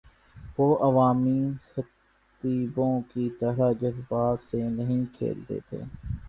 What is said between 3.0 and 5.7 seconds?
کی طرح جذبات سے نہیں کھیلتے